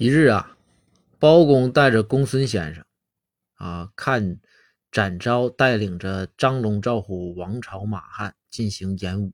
[0.00, 0.56] 一日啊，
[1.18, 2.84] 包公带着公孙先生
[3.54, 4.38] 啊，看
[4.92, 9.32] 展昭带领着张龙、赵虎、王朝、马汉进行演武。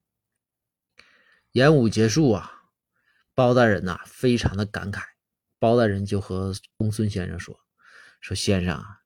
[1.52, 2.62] 演武结束啊，
[3.34, 5.02] 包大人呐非常的感慨。
[5.58, 7.60] 包大人就和公孙先生说
[8.22, 9.02] ：“说先生啊，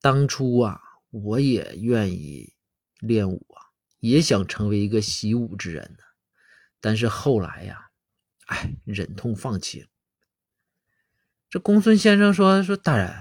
[0.00, 0.80] 当初啊，
[1.10, 2.52] 我也愿意
[2.98, 3.70] 练武啊，
[4.00, 6.02] 也想成为一个习武之人呢。
[6.80, 7.90] 但是后来呀，
[8.46, 9.86] 哎，忍痛放弃了。”
[11.50, 13.12] 这公孙先生说：“说大人，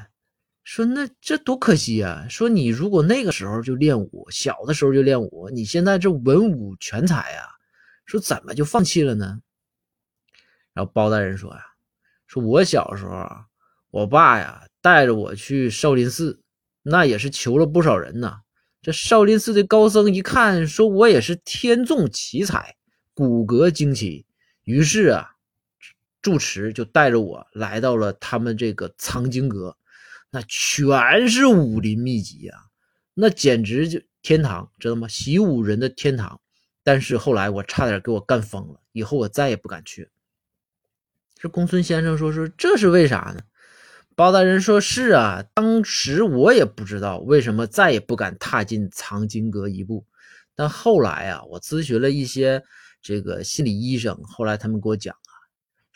[0.64, 2.28] 说那这多可惜啊！
[2.30, 7.50] 说你如果那个时候就练武，小的时候就练武，你现在这文武全才啊，
[8.06, 9.40] 说怎么就放弃了呢？”
[10.76, 11.60] 然后包大人说：“呀，
[12.28, 13.46] 说我小时候啊，
[13.90, 16.40] 我爸呀带着我去少林寺，
[16.84, 18.42] 那也是求了不少人呐。
[18.84, 22.76] 这少林寺的高僧一看，说我也是天纵奇才，
[23.16, 24.28] 骨骼惊奇，
[24.66, 25.32] 于是啊。”
[26.22, 29.78] 住持就带着我来到了他们这个藏经阁，
[30.30, 32.60] 那全是武林秘籍啊，
[33.14, 35.08] 那简直就天堂，知道吗？
[35.08, 36.40] 习武人的天堂。
[36.82, 40.10] 但是后来我差点给我干疯了，以后我再也不敢去。
[41.36, 43.42] 这公孙先生说说这是为啥呢？
[44.16, 50.06] 包大人说是啊，当时我也不知道为什么再也不敢踏进藏经阁一步，
[50.56, 52.64] 但后来啊，我咨询了一些
[53.02, 55.16] 这个心理医生，后来他们给我讲。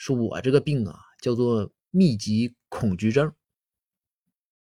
[0.03, 3.31] 说我这个病啊，叫做密集恐惧症。